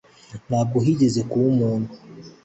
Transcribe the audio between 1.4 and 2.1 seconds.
umuntu